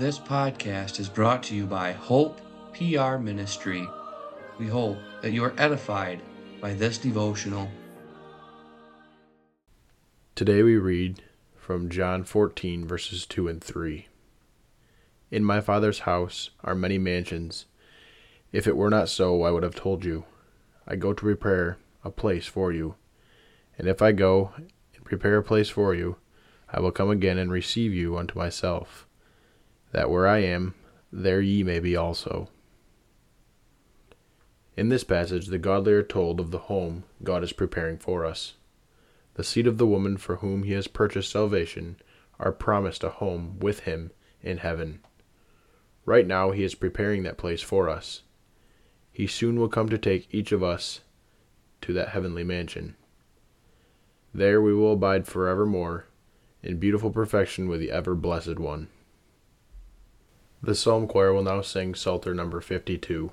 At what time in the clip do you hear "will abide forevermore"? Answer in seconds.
54.72-56.06